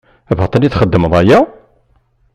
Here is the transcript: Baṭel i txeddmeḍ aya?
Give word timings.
Baṭel 0.37 0.61
i 0.63 0.69
txeddmeḍ 0.71 1.13
aya? 1.19 1.39